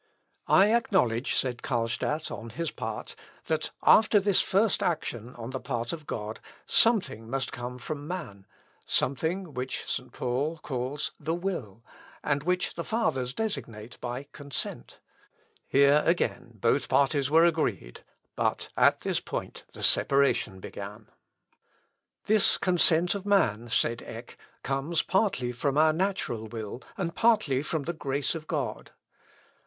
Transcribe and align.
"I 0.47 0.73
acknowledge," 0.73 1.35
said 1.35 1.61
Carlstadt, 1.61 2.31
on 2.31 2.49
his 2.49 2.71
part, 2.71 3.15
"that 3.45 3.69
after 3.83 4.19
this 4.19 4.41
first 4.41 4.81
action 4.81 5.35
on 5.35 5.51
the 5.51 5.59
part 5.59 5.93
of 5.93 6.07
God, 6.07 6.39
something 6.65 7.29
must 7.29 7.51
come 7.51 7.77
from 7.77 8.07
man, 8.07 8.47
something 8.87 9.53
which 9.53 9.83
St. 9.87 10.11
Paul 10.11 10.57
calls 10.57 11.11
the 11.19 11.35
will, 11.35 11.83
and 12.23 12.41
which 12.41 12.73
the 12.73 12.83
fathers 12.83 13.31
designate 13.31 13.99
by 14.01 14.25
consent." 14.31 14.97
Here 15.67 16.01
again 16.03 16.53
both 16.59 16.89
parties 16.89 17.29
were 17.29 17.45
agreed 17.45 18.03
but 18.35 18.69
at 18.75 19.01
this 19.01 19.19
point 19.19 19.65
the 19.73 19.83
separation 19.83 20.59
began. 20.59 21.09
"This 22.25 22.57
consent 22.57 23.13
of 23.13 23.23
man," 23.23 23.69
said 23.69 24.01
Eck, 24.01 24.35
"comes 24.63 25.03
partly 25.03 25.51
from 25.51 25.77
our 25.77 25.93
natural 25.93 26.47
will, 26.47 26.81
and 26.97 27.13
partly 27.13 27.61
from 27.61 27.83
the 27.83 27.93
grace 27.93 28.33
of 28.33 28.47
God." 28.47 28.89